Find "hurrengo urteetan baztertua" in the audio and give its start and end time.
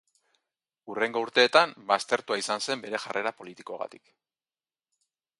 0.91-2.37